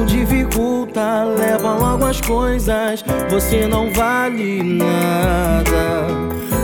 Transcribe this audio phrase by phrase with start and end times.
[0.00, 3.04] Não dificulta, leva logo as coisas.
[3.28, 6.06] Você não vale nada.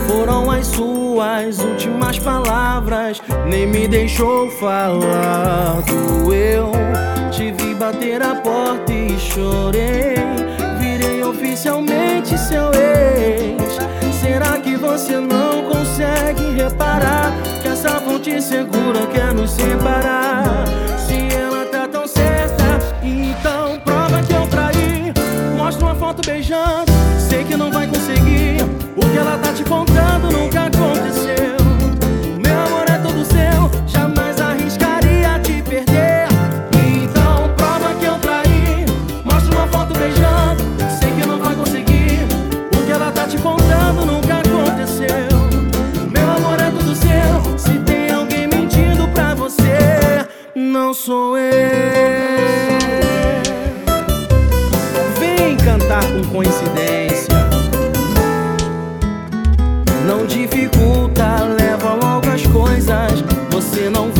[0.06, 6.72] Foram as suas últimas palavras, nem me deixou falar do eu.
[7.30, 10.14] vi bater a porta e chorei.
[10.80, 13.76] Virei oficialmente seu ex.
[14.18, 20.64] Será que você não consegue reparar que essa fonte segura quer nos separar?
[26.46, 26.85] Jean
[55.96, 57.34] lidar com coincidência.
[60.06, 63.24] Não dificulta, leva logo as coisas.
[63.50, 64.10] Você não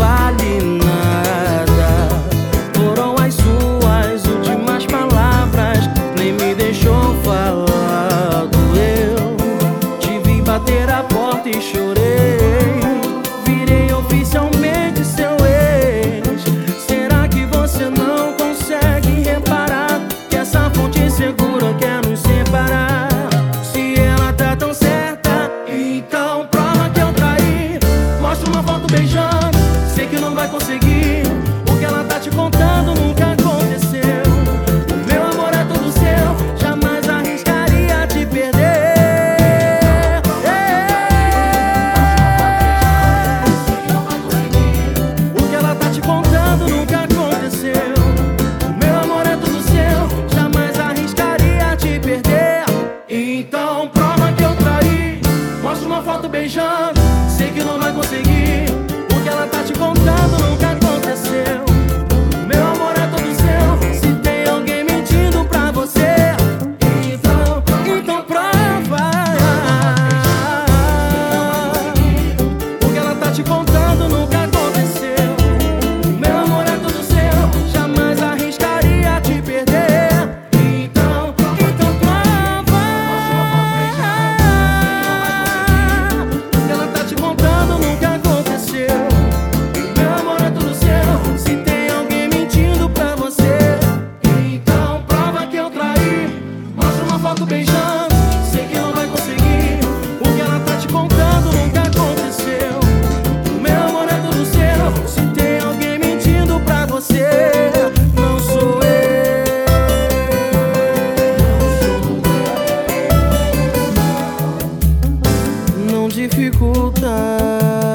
[116.09, 117.86] Dificultar.